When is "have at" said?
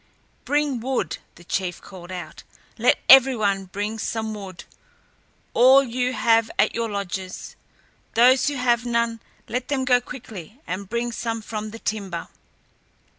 6.13-6.73